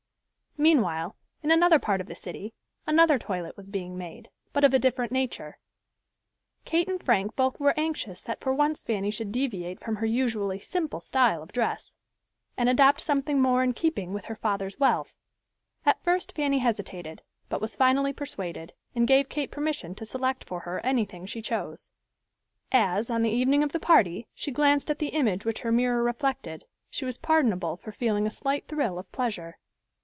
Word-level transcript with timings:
Meanwhile 0.57 1.15
in 1.41 1.49
another 1.49 1.79
part 1.79 2.01
of 2.01 2.07
the 2.07 2.13
city, 2.13 2.53
another 2.85 3.17
toilet 3.17 3.55
was 3.57 3.67
being 3.69 3.97
made, 3.97 4.29
but 4.53 4.63
of 4.65 4.73
a 4.75 4.79
different 4.79 5.11
nature. 5.13 5.57
Kate 6.65 6.87
and 6.89 7.01
Frank 7.01 7.35
both 7.37 7.57
were 7.59 7.73
anxious 7.77 8.21
that 8.23 8.41
for 8.41 8.53
once 8.53 8.83
Fanny 8.83 9.09
should 9.11 9.31
deviate 9.31 9.79
from 9.79 9.95
her 9.95 10.05
usually 10.05 10.59
simple 10.59 10.99
style 10.99 11.41
of 11.41 11.51
dress, 11.53 11.93
and 12.57 12.67
adopt 12.69 12.99
something 13.01 13.41
more 13.41 13.63
in 13.63 13.73
keeping 13.73 14.13
with 14.13 14.25
her 14.25 14.35
father's 14.35 14.77
wealth. 14.77 15.13
At 15.85 16.03
first 16.03 16.33
Fanny 16.33 16.59
hesitated, 16.59 17.23
but 17.47 17.61
was 17.61 17.75
finally 17.77 18.11
persuaded, 18.11 18.73
and 18.93 19.07
gave 19.07 19.29
Kate 19.29 19.49
permission 19.51 19.95
to 19.95 20.05
select 20.05 20.43
for 20.43 20.59
her 20.59 20.79
anything 20.85 21.25
she 21.25 21.41
chose. 21.41 21.89
As, 22.73 23.09
on 23.09 23.23
the 23.23 23.31
evening 23.31 23.63
of 23.63 23.71
the 23.71 23.79
party, 23.79 24.27
she 24.35 24.51
glanced 24.51 24.91
at 24.91 24.99
the 24.99 25.07
image 25.15 25.43
which 25.45 25.61
her 25.61 25.71
mirror 25.71 26.03
reflected, 26.03 26.65
she 26.89 27.05
was 27.05 27.17
pardonable 27.17 27.77
for 27.77 27.91
feeling 27.93 28.27
a 28.27 28.29
slight 28.29 28.67
thrill 28.67 28.99
of 28.99 29.09
pleasure. 29.13 29.57